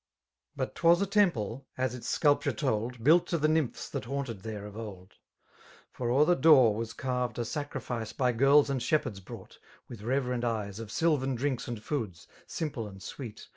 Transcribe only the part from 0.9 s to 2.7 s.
a temple, as its aeulptnre